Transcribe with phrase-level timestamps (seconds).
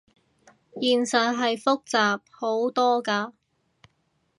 [0.73, 3.33] 現實係複雜好多㗎